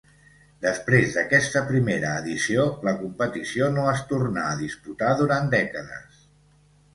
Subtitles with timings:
[0.65, 6.27] Després d'aquesta primera edició la competició no es tornà a disputar durant dècades.